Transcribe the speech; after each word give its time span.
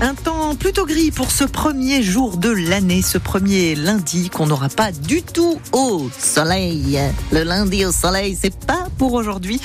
Un 0.00 0.14
temps 0.14 0.54
plutôt 0.54 0.86
gris 0.86 1.10
pour 1.10 1.32
ce 1.32 1.42
premier 1.42 2.02
jour 2.02 2.36
de 2.36 2.50
l'année, 2.50 3.02
ce 3.02 3.18
premier 3.18 3.74
lundi 3.74 4.30
qu'on 4.30 4.46
n'aura 4.46 4.68
pas 4.68 4.92
du 4.92 5.22
tout 5.22 5.60
au 5.72 6.08
soleil. 6.16 7.00
Le 7.32 7.42
lundi 7.42 7.84
au 7.84 7.90
soleil, 7.90 8.38
c'est 8.40 8.56
pas 8.56 8.86
pour 8.96 9.14
aujourd'hui. 9.14 9.60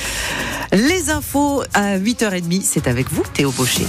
Les 0.71 1.11
infos 1.11 1.63
à 1.75 1.99
8h30, 1.99 2.61
c'est 2.63 2.87
avec 2.87 3.11
vous 3.11 3.23
Théo 3.33 3.51
Baucher. 3.51 3.85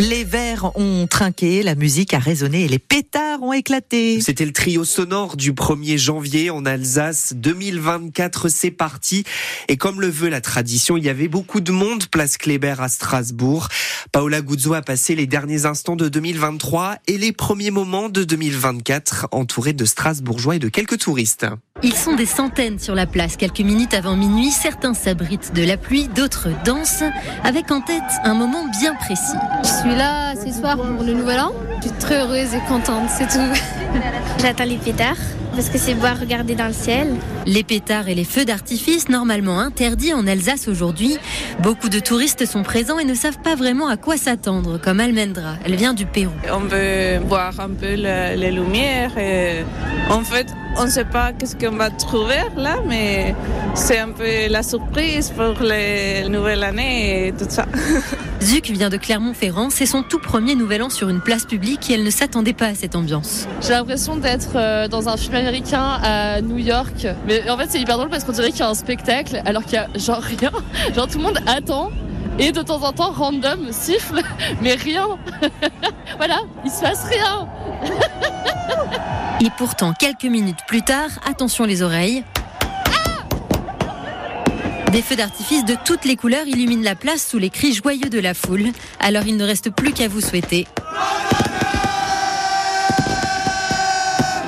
Les 0.00 0.24
verres 0.24 0.70
ont 0.76 1.06
trinqué, 1.06 1.62
la 1.62 1.74
musique 1.74 2.14
a 2.14 2.18
résonné 2.18 2.64
et 2.64 2.68
les 2.68 2.78
pétards 2.78 3.42
ont 3.42 3.52
éclaté. 3.52 4.18
C'était 4.22 4.46
le 4.46 4.52
trio 4.52 4.86
sonore 4.86 5.36
du 5.36 5.52
1er 5.52 5.98
janvier 5.98 6.48
en 6.48 6.64
Alsace 6.64 7.34
2024, 7.36 8.48
c'est 8.48 8.70
parti. 8.70 9.24
Et 9.68 9.76
comme 9.76 10.00
le 10.00 10.08
veut 10.08 10.30
la 10.30 10.40
tradition, 10.40 10.96
il 10.96 11.04
y 11.04 11.10
avait 11.10 11.28
beaucoup 11.28 11.60
de 11.60 11.70
monde 11.70 12.06
place 12.06 12.38
Kléber 12.38 12.76
à 12.78 12.88
Strasbourg. 12.88 13.68
Paola 14.10 14.40
Guzzo 14.40 14.72
a 14.72 14.80
passé 14.80 15.14
les 15.14 15.26
derniers 15.26 15.66
instants 15.66 15.96
de 15.96 16.08
2023 16.08 16.96
et 17.06 17.18
les 17.18 17.32
premiers 17.32 17.70
moments 17.70 18.08
de 18.08 18.24
2024 18.24 19.28
entourés 19.32 19.74
de 19.74 19.84
Strasbourgeois 19.84 20.56
et 20.56 20.58
de 20.58 20.70
quelques 20.70 20.98
touristes. 20.98 21.46
Ils 21.82 21.94
sont 21.94 22.14
des 22.14 22.26
centaines 22.26 22.78
sur 22.78 22.94
la 22.94 23.06
place 23.06 23.36
quelques 23.36 23.60
minutes 23.60 23.94
avant 23.94 24.16
minuit. 24.16 24.50
Certains 24.50 24.92
s'abritent 24.92 25.54
de 25.54 25.62
la 25.62 25.76
pluie, 25.76 26.08
d'autres 26.08 26.48
dansent 26.64 27.04
avec 27.44 27.70
en 27.70 27.80
tête 27.80 28.02
un 28.24 28.34
moment 28.34 28.66
bien 28.80 28.94
précis. 28.94 29.36
Je 29.62 29.68
suis 29.68 29.89
là 29.94 30.34
ce 30.34 30.52
soir 30.52 30.76
pour 30.76 31.04
le 31.04 31.12
nouvel 31.12 31.40
an. 31.40 31.52
Je 31.82 31.88
suis 31.88 31.96
très 31.98 32.20
heureuse 32.20 32.54
et 32.54 32.60
contente, 32.68 33.08
c'est 33.08 33.28
tout. 33.28 33.60
J'attends 34.42 34.64
les 34.64 34.76
pétards 34.76 35.16
parce 35.54 35.68
que 35.68 35.78
c'est 35.78 35.94
beau 35.94 36.06
à 36.06 36.14
regarder 36.14 36.54
dans 36.54 36.66
le 36.66 36.72
ciel. 36.72 37.08
Les 37.46 37.64
pétards 37.64 38.08
et 38.08 38.14
les 38.14 38.24
feux 38.24 38.44
d'artifice, 38.44 39.08
normalement 39.08 39.58
interdits 39.58 40.14
en 40.14 40.26
Alsace 40.26 40.68
aujourd'hui. 40.68 41.18
Beaucoup 41.60 41.88
de 41.88 41.98
touristes 41.98 42.46
sont 42.46 42.62
présents 42.62 42.98
et 42.98 43.04
ne 43.04 43.14
savent 43.14 43.40
pas 43.40 43.54
vraiment 43.54 43.88
à 43.88 43.96
quoi 43.96 44.16
s'attendre, 44.16 44.78
comme 44.78 45.00
Almendra. 45.00 45.54
Elle 45.64 45.74
vient 45.74 45.94
du 45.94 46.06
Pérou. 46.06 46.32
On 46.52 46.60
veut 46.60 47.18
voir 47.26 47.58
un 47.60 47.70
peu 47.70 47.94
les 47.94 48.50
lumières 48.50 49.16
et 49.18 49.64
en 50.10 50.22
fait, 50.22 50.48
on 50.76 50.84
ne 50.84 50.90
sait 50.90 51.04
pas 51.04 51.32
qu'est-ce 51.32 51.56
qu'on 51.56 51.76
va 51.76 51.90
trouver 51.90 52.42
là, 52.56 52.78
mais 52.86 53.34
c'est 53.74 53.98
un 53.98 54.10
peu 54.10 54.48
la 54.48 54.62
surprise 54.62 55.30
pour 55.30 55.62
la 55.62 56.28
nouvelle 56.28 56.62
année 56.64 57.28
et 57.28 57.32
tout 57.32 57.46
ça. 57.48 57.66
Zuc 58.42 58.70
vient 58.70 58.88
de 58.88 58.96
Clermont-Ferrand, 58.96 59.68
c'est 59.70 59.86
son 59.86 60.02
tout 60.02 60.18
premier 60.18 60.54
nouvel 60.54 60.82
an 60.82 60.90
sur 60.90 61.08
une 61.08 61.20
place 61.20 61.44
publique 61.44 61.90
et 61.90 61.94
elle 61.94 62.04
ne 62.04 62.10
s'attendait 62.10 62.52
pas 62.52 62.66
à 62.66 62.74
cette 62.74 62.96
ambiance. 62.96 63.46
J'ai 63.60 63.70
l'impression 63.70 64.16
d'être 64.16 64.56
euh, 64.56 64.88
dans 64.88 65.08
un 65.08 65.16
film 65.16 65.34
américain 65.34 65.98
à 66.02 66.40
New 66.40 66.58
York, 66.58 67.06
mais 67.26 67.48
en 67.50 67.58
fait 67.58 67.66
c'est 67.68 67.80
hyper 67.80 67.96
drôle 67.96 68.08
parce 68.08 68.24
qu'on 68.24 68.32
dirait 68.32 68.50
qu'il 68.50 68.60
y 68.60 68.62
a 68.62 68.68
un 68.70 68.74
spectacle 68.74 69.42
alors 69.44 69.64
qu'il 69.64 69.74
y 69.74 69.78
a 69.78 69.88
genre 69.96 70.22
rien, 70.22 70.50
genre 70.94 71.06
tout 71.06 71.18
le 71.18 71.24
monde 71.24 71.38
attend 71.46 71.90
et 72.38 72.52
de 72.52 72.62
temps 72.62 72.82
en 72.82 72.92
temps 72.92 73.12
random 73.12 73.68
siffle, 73.70 74.22
mais 74.62 74.74
rien. 74.74 75.08
voilà, 76.16 76.40
il 76.64 76.70
se 76.70 76.80
passe 76.80 77.04
rien. 77.04 77.46
Et 79.40 79.50
pourtant 79.56 79.92
quelques 79.92 80.24
minutes 80.24 80.60
plus 80.66 80.82
tard, 80.82 81.10
attention 81.24 81.64
les 81.64 81.82
oreilles. 81.82 82.24
Des 84.92 85.02
feux 85.02 85.16
d'artifice 85.16 85.64
de 85.64 85.76
toutes 85.84 86.04
les 86.04 86.16
couleurs 86.16 86.46
illuminent 86.46 86.82
la 86.82 86.96
place 86.96 87.26
sous 87.26 87.38
les 87.38 87.50
cris 87.50 87.72
joyeux 87.72 88.10
de 88.10 88.18
la 88.18 88.34
foule. 88.34 88.66
Alors 88.98 89.24
il 89.26 89.36
ne 89.36 89.44
reste 89.44 89.70
plus 89.70 89.92
qu'à 89.92 90.08
vous 90.08 90.20
souhaiter 90.20 90.66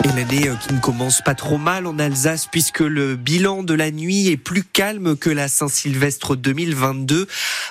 l'année 0.09 0.49
euh, 0.49 0.55
qui 0.57 0.75
ne 0.75 0.81
commence 0.81 1.23
pas 1.23 1.35
trop 1.35 1.59
mal 1.59 1.87
en 1.87 1.99
Alsace 1.99 2.47
puisque 2.51 2.81
le 2.81 3.15
bilan 3.15 3.63
de 3.63 3.75
la 3.75 3.91
nuit 3.91 4.29
est 4.29 4.37
plus 4.37 4.65
calme 4.65 5.17
que 5.17 5.31
la 5.31 5.49
Saint-Sylvestre 5.49 6.37
2022. 6.37 7.27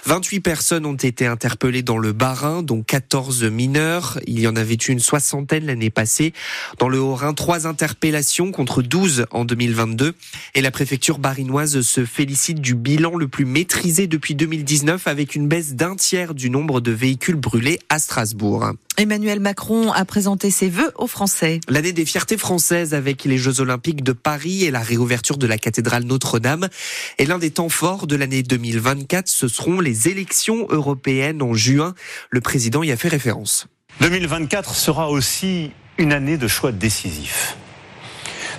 28 0.06 0.40
personnes 0.40 0.86
ont 0.86 0.96
été 0.96 1.26
interpellées 1.26 1.84
dans 1.84 1.98
le 1.98 2.14
Bas-Rhin, 2.14 2.64
dont 2.64 2.84
14 2.84 3.44
mineurs. 3.46 4.20
Il 4.28 4.40
y 4.40 4.48
en 4.48 4.56
avait 4.56 4.76
eu 4.76 4.92
une 4.92 5.00
soixantaine 5.00 5.66
l'année 5.66 5.90
passée. 5.90 6.34
Dans 6.80 6.90
le 6.90 7.00
Haut-Rhin, 7.00 7.34
trois 7.34 7.68
interpellations 7.68 8.52
contre 8.52 8.82
12 8.82 9.26
en 9.32 9.46
2022. 9.46 10.14
Et 10.56 10.62
la 10.62 10.72
préfecture 10.72 11.20
barinoise 11.20 11.82
se 11.82 12.06
félicite 12.06 12.62
du 12.62 12.76
bilan 12.76 13.16
le 13.16 13.28
plus 13.28 13.46
maîtrisé 13.46 14.08
depuis 14.08 14.36
2019 14.36 15.08
avec 15.08 15.36
une 15.36 15.48
baisse 15.48 15.74
d'un 15.74 15.96
tiers 15.96 16.34
du 16.34 16.50
nombre 16.50 16.82
de 16.82 16.92
véhicules 16.92 17.36
brûlés 17.36 17.80
à 17.90 18.00
Strasbourg. 18.00 18.72
Emmanuel 18.98 19.40
Macron 19.40 19.92
a 19.92 20.06
présenté 20.06 20.52
ses 20.52 20.70
vœux 20.70 20.92
aux 20.96 21.08
Français. 21.08 21.60
L'année 21.70 21.94
des 21.94 22.06
fiertés 22.22 22.38
françaises 22.38 22.94
avec 22.94 23.24
les 23.24 23.40
Jeux 23.40 23.62
Olympiques 23.62 24.04
de 24.04 24.12
Paris 24.12 24.64
et 24.64 24.70
la 24.70 24.82
réouverture 24.82 25.40
de 25.40 25.48
la 25.48 25.58
cathédrale 25.58 26.04
Notre-Dame. 26.04 26.70
Et 27.18 27.26
l'un 27.26 27.40
des 27.40 27.50
temps 27.50 27.68
forts 27.68 28.06
de 28.06 28.16
l'année 28.16 28.44
2024, 28.44 29.28
ce 29.28 29.48
seront 29.48 29.80
les 29.80 30.08
élections 30.08 30.68
européennes 30.70 31.42
en 31.42 31.56
juin. 31.56 31.96
Le 32.30 32.40
président 32.40 32.84
y 32.84 32.92
a 32.92 32.96
fait 32.96 33.08
référence. 33.08 33.66
2024 34.02 34.76
sera 34.76 35.10
aussi 35.10 35.72
une 35.98 36.14
année 36.14 36.38
de 36.38 36.48
choix 36.48 36.72
décisifs. 36.72 37.58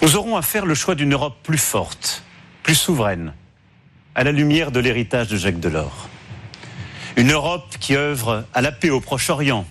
Nous 0.03 0.17
aurons 0.17 0.37
à 0.37 0.43
faire 0.43 0.67
le 0.67 0.75
choix 0.75 0.97
d'une 0.97 1.13
Europe 1.13 1.37
plus 1.45 1.57
forte, 1.57 2.25
plus 2.65 2.75
souveraine, 2.75 3.33
à 4.17 4.25
la 4.25 4.33
lumière 4.33 4.73
de 4.73 4.81
l'héritage 4.81 5.29
de 5.29 5.37
Jacques 5.37 5.61
Delors. 5.61 6.09
Une 7.17 7.31
Europe 7.31 7.77
qui 7.79 7.95
œuvre 7.95 8.45
à 8.55 8.61
la 8.61 8.73
paix 8.73 8.91
au 8.91 9.01
Proche-Orient, 9.01 9.65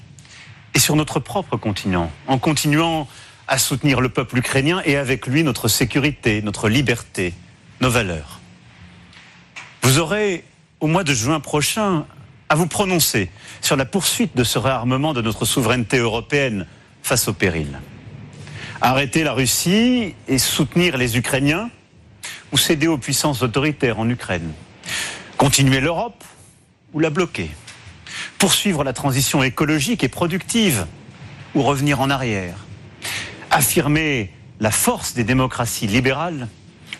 et 0.75 0.79
sur 0.79 0.95
notre 0.95 1.19
propre 1.19 1.57
continent, 1.57 2.09
en 2.27 2.37
continuant 2.37 3.09
à 3.51 3.57
soutenir 3.57 3.99
le 3.99 4.07
peuple 4.07 4.37
ukrainien 4.37 4.81
et 4.85 4.95
avec 4.95 5.27
lui 5.27 5.43
notre 5.43 5.67
sécurité, 5.67 6.41
notre 6.41 6.69
liberté, 6.69 7.33
nos 7.81 7.89
valeurs. 7.89 8.39
Vous 9.81 9.99
aurez, 9.99 10.45
au 10.79 10.87
mois 10.87 11.03
de 11.03 11.13
juin 11.13 11.41
prochain, 11.41 12.05
à 12.47 12.55
vous 12.55 12.67
prononcer 12.67 13.29
sur 13.59 13.75
la 13.75 13.83
poursuite 13.83 14.37
de 14.37 14.45
ce 14.45 14.57
réarmement 14.57 15.13
de 15.13 15.21
notre 15.21 15.43
souveraineté 15.43 15.97
européenne 15.97 16.65
face 17.03 17.27
au 17.27 17.33
péril. 17.33 17.81
Arrêter 18.79 19.25
la 19.25 19.33
Russie 19.33 20.15
et 20.29 20.37
soutenir 20.37 20.95
les 20.95 21.17
Ukrainiens 21.17 21.69
ou 22.53 22.57
céder 22.57 22.87
aux 22.87 22.97
puissances 22.97 23.43
autoritaires 23.43 23.99
en 23.99 24.09
Ukraine. 24.09 24.53
Continuer 25.35 25.81
l'Europe 25.81 26.23
ou 26.93 26.99
la 27.01 27.09
bloquer 27.09 27.51
poursuivre 28.37 28.83
la 28.83 28.93
transition 28.93 29.43
écologique 29.43 30.03
et 30.03 30.09
productive 30.09 30.87
ou 31.53 31.63
revenir 31.63 32.01
en 32.01 32.09
arrière, 32.09 32.55
affirmer 33.51 34.31
la 34.59 34.71
force 34.71 35.13
des 35.13 35.23
démocraties 35.23 35.87
libérales 35.87 36.47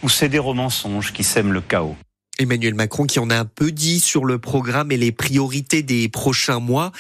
ou 0.04 0.10
céder 0.10 0.40
aux 0.40 0.54
mensonges 0.54 1.14
qui 1.14 1.24
sèment 1.24 1.54
le 1.54 1.62
chaos. 1.62 1.96
Emmanuel 2.42 2.74
Macron 2.74 3.06
qui 3.06 3.20
en 3.20 3.30
a 3.30 3.38
un 3.38 3.46
peu 3.46 3.72
dit 3.72 4.00
sur 4.00 4.26
le 4.26 4.40
programme 4.40 4.92
et 4.92 4.98
les 4.98 5.12
priorités 5.12 5.84
des 5.84 6.10
prochains 6.10 6.60
mois. 6.60 6.92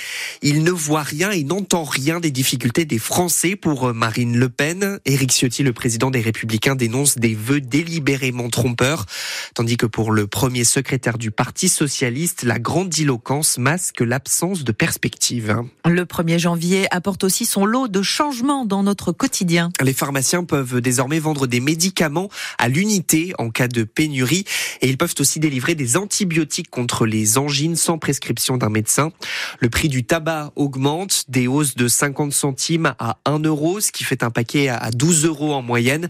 Il 0.41 0.63
ne 0.63 0.71
voit 0.71 1.03
rien 1.03 1.31
et 1.31 1.43
n'entend 1.43 1.83
rien 1.83 2.19
des 2.19 2.31
difficultés 2.31 2.85
des 2.85 2.99
Français 2.99 3.55
pour 3.55 3.89
euh, 3.89 3.93
Marine 3.93 4.37
Le 4.37 4.49
Pen. 4.49 4.99
Éric 5.05 5.31
Ciotti, 5.31 5.63
le 5.63 5.73
président 5.73 6.11
des 6.11 6.21
Républicains, 6.21 6.75
dénonce 6.75 7.17
des 7.17 7.33
vœux 7.33 7.61
délibérément 7.61 8.49
trompeurs, 8.49 9.05
tandis 9.53 9.77
que 9.77 9.85
pour 9.85 10.11
le 10.11 10.27
premier 10.27 10.63
secrétaire 10.63 11.17
du 11.17 11.31
Parti 11.31 11.69
socialiste, 11.69 12.43
la 12.43 12.59
grandiloquence 12.59 13.57
masque 13.57 14.01
l'absence 14.01 14.63
de 14.63 14.71
perspective. 14.71 15.63
Le 15.85 16.03
1er 16.03 16.37
janvier 16.37 16.87
apporte 16.91 17.23
aussi 17.23 17.45
son 17.45 17.65
lot 17.65 17.87
de 17.87 18.01
changements 18.01 18.65
dans 18.65 18.83
notre 18.83 19.11
quotidien. 19.11 19.69
Les 19.81 19.93
pharmaciens 19.93 20.43
peuvent 20.43 20.81
désormais 20.81 21.19
vendre 21.19 21.47
des 21.47 21.59
médicaments 21.59 22.29
à 22.57 22.67
l'unité 22.67 23.33
en 23.37 23.49
cas 23.49 23.67
de 23.67 23.83
pénurie 23.83 24.45
et 24.81 24.89
ils 24.89 24.97
peuvent 24.97 25.15
aussi 25.19 25.30
délivrer 25.39 25.75
des 25.75 25.97
antibiotiques 25.97 26.69
contre 26.69 27.05
les 27.05 27.37
angines 27.37 27.75
sans 27.75 27.97
prescription 27.97 28.57
d'un 28.57 28.69
médecin. 28.69 29.11
Le 29.59 29.69
prix 29.69 29.89
du 29.89 30.03
tabac 30.03 30.51
augmente, 30.55 31.25
des 31.29 31.47
hausses 31.47 31.75
de 31.75 31.87
50 31.87 32.33
centimes 32.33 32.93
à 32.99 33.17
1 33.25 33.39
euro, 33.39 33.79
ce 33.79 33.91
qui 33.91 34.03
fait 34.03 34.23
un 34.23 34.29
paquet 34.29 34.67
à 34.67 34.91
12 34.91 35.25
euros 35.25 35.53
en 35.53 35.61
moyenne. 35.61 36.09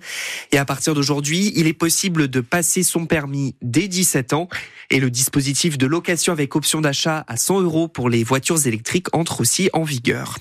Et 0.51 0.57
à 0.57 0.65
partir 0.65 0.93
d'aujourd'hui, 0.93 1.51
il 1.55 1.67
est 1.67 1.73
possible 1.73 2.27
de 2.27 2.41
passer 2.41 2.83
son 2.83 3.05
permis 3.05 3.55
dès 3.61 3.87
17 3.87 4.33
ans. 4.33 4.47
Et 4.89 4.99
le 4.99 5.09
dispositif 5.09 5.77
de 5.77 5.85
location 5.85 6.33
avec 6.33 6.55
option 6.55 6.81
d'achat 6.81 7.23
à 7.27 7.37
100 7.37 7.61
euros 7.61 7.87
pour 7.87 8.09
les 8.09 8.23
voitures 8.23 8.67
électriques 8.67 9.07
entre 9.13 9.41
aussi 9.41 9.69
en 9.73 9.83
vigueur. 9.83 10.37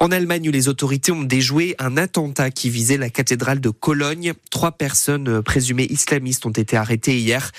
En 0.00 0.10
Allemagne, 0.10 0.50
les 0.50 0.68
autorités 0.68 1.12
ont 1.12 1.24
déjoué 1.24 1.74
un 1.78 1.96
attentat 1.96 2.50
qui 2.50 2.70
visait 2.70 2.96
la 2.96 3.10
cathédrale 3.10 3.60
de 3.60 3.70
Cologne. 3.70 4.34
Trois 4.50 4.72
personnes 4.72 5.42
présumées 5.42 5.86
islamistes 5.90 6.46
ont 6.46 6.50
été 6.50 6.76
arrêtées 6.76 7.18
hier. 7.18 7.50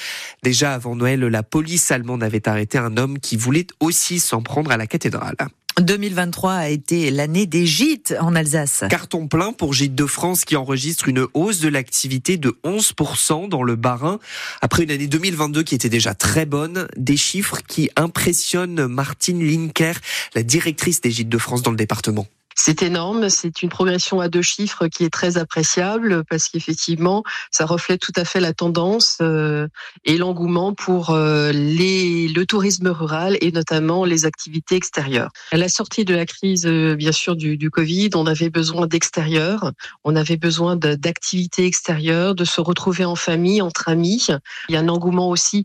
Déjà 0.43 0.58
avant 0.65 0.95
Noël, 0.95 1.21
la 1.21 1.43
police 1.43 1.91
allemande 1.91 2.23
avait 2.23 2.47
arrêté 2.47 2.77
un 2.77 2.97
homme 2.97 3.19
qui 3.19 3.37
voulait 3.37 3.67
aussi 3.79 4.19
s'en 4.19 4.41
prendre 4.41 4.71
à 4.71 4.77
la 4.77 4.87
cathédrale. 4.87 5.35
2023 5.79 6.53
a 6.53 6.69
été 6.69 7.09
l'année 7.09 7.45
des 7.45 7.65
gîtes 7.65 8.13
en 8.19 8.35
Alsace. 8.35 8.83
Carton 8.89 9.27
plein 9.27 9.53
pour 9.53 9.73
Gîtes 9.73 9.95
de 9.95 10.05
France 10.05 10.43
qui 10.43 10.55
enregistre 10.55 11.07
une 11.07 11.25
hausse 11.33 11.59
de 11.59 11.69
l'activité 11.69 12.37
de 12.37 12.57
11% 12.65 13.47
dans 13.47 13.63
le 13.63 13.75
Bas-Rhin. 13.75 14.19
Après 14.61 14.83
une 14.83 14.91
année 14.91 15.07
2022 15.07 15.63
qui 15.63 15.75
était 15.75 15.89
déjà 15.89 16.13
très 16.13 16.45
bonne, 16.45 16.87
des 16.97 17.17
chiffres 17.17 17.59
qui 17.65 17.89
impressionnent 17.95 18.87
Martine 18.87 19.41
Linker, 19.41 19.95
la 20.35 20.43
directrice 20.43 21.01
des 21.01 21.11
Gîtes 21.11 21.29
de 21.29 21.37
France 21.37 21.61
dans 21.61 21.71
le 21.71 21.77
département. 21.77 22.27
C'est 22.61 22.83
énorme, 22.83 23.29
c'est 23.29 23.61
une 23.61 23.69
progression 23.69 24.19
à 24.19 24.27
deux 24.27 24.41
chiffres 24.41 24.87
qui 24.87 25.05
est 25.05 25.09
très 25.09 25.37
appréciable 25.37 26.25
parce 26.25 26.49
qu'effectivement, 26.49 27.23
ça 27.51 27.65
reflète 27.65 28.01
tout 28.01 28.11
à 28.17 28.25
fait 28.25 28.41
la 28.41 28.51
tendance 28.51 29.19
euh, 29.21 29.69
et 30.03 30.17
l'engouement 30.17 30.73
pour 30.73 31.11
euh, 31.11 31.53
les, 31.53 32.27
le 32.27 32.45
tourisme 32.45 32.89
rural 32.89 33.37
et 33.39 33.53
notamment 33.53 34.03
les 34.03 34.25
activités 34.25 34.75
extérieures. 34.75 35.31
À 35.51 35.57
la 35.57 35.69
sortie 35.69 36.03
de 36.03 36.13
la 36.13 36.25
crise, 36.25 36.65
euh, 36.65 36.97
bien 36.97 37.13
sûr, 37.13 37.37
du, 37.37 37.55
du 37.55 37.71
Covid, 37.71 38.09
on 38.15 38.25
avait 38.25 38.49
besoin 38.49 38.87
d'extérieur, 38.87 39.71
on 40.03 40.17
avait 40.17 40.37
besoin 40.37 40.75
d'activités 40.75 41.65
extérieures, 41.65 42.35
de 42.35 42.43
se 42.43 42.59
retrouver 42.59 43.05
en 43.05 43.15
famille, 43.15 43.61
entre 43.61 43.87
amis. 43.87 44.27
Il 44.67 44.73
y 44.73 44.75
a 44.75 44.81
un 44.81 44.89
engouement 44.89 45.29
aussi 45.29 45.63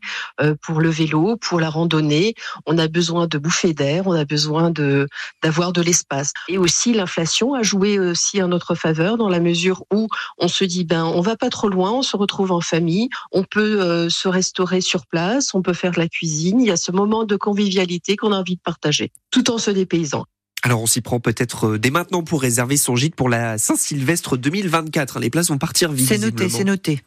pour 0.62 0.80
le 0.80 0.90
vélo, 0.90 1.36
pour 1.36 1.58
la 1.58 1.70
randonnée. 1.70 2.34
On 2.66 2.78
a 2.78 2.86
besoin 2.86 3.26
de 3.26 3.36
bouffer 3.36 3.74
d'air, 3.74 4.06
on 4.06 4.12
a 4.12 4.24
besoin 4.24 4.70
de 4.70 5.08
d'avoir 5.42 5.72
de 5.72 5.82
l'espace 5.82 6.32
et 6.48 6.56
aussi 6.56 6.83
l'inflation 6.92 7.54
a 7.54 7.62
joué 7.62 7.98
aussi 7.98 8.42
en 8.42 8.48
notre 8.48 8.74
faveur 8.74 9.16
dans 9.16 9.28
la 9.28 9.40
mesure 9.40 9.84
où 9.92 10.08
on 10.38 10.48
se 10.48 10.64
dit 10.64 10.84
ben 10.84 11.04
on 11.04 11.20
va 11.20 11.36
pas 11.36 11.50
trop 11.50 11.68
loin, 11.68 11.92
on 11.92 12.02
se 12.02 12.16
retrouve 12.16 12.52
en 12.52 12.60
famille, 12.60 13.08
on 13.32 13.44
peut 13.44 13.80
euh, 13.80 14.08
se 14.08 14.28
restaurer 14.28 14.80
sur 14.80 15.06
place, 15.06 15.54
on 15.54 15.62
peut 15.62 15.72
faire 15.72 15.92
de 15.92 16.00
la 16.00 16.08
cuisine. 16.08 16.60
Il 16.60 16.66
y 16.66 16.70
a 16.70 16.76
ce 16.76 16.92
moment 16.92 17.24
de 17.24 17.36
convivialité 17.36 18.16
qu'on 18.16 18.32
a 18.32 18.36
envie 18.36 18.56
de 18.56 18.62
partager, 18.62 19.12
tout 19.30 19.50
en 19.50 19.58
se 19.58 19.70
dépaysant. 19.70 20.24
Alors 20.64 20.80
on 20.80 20.86
s'y 20.86 21.02
prend 21.02 21.20
peut-être 21.20 21.66
euh, 21.66 21.78
dès 21.78 21.90
maintenant 21.90 22.22
pour 22.22 22.40
réserver 22.40 22.78
son 22.78 22.96
gîte 22.96 23.14
pour 23.14 23.28
la 23.28 23.58
Saint-Sylvestre 23.58 24.38
2024. 24.38 25.20
Les 25.20 25.28
places 25.28 25.48
vont 25.48 25.58
partir 25.58 25.92
vite. 25.92 26.08
C'est 26.08 26.18
noté, 26.18 26.48
c'est 26.48 26.64
noté. 26.64 27.02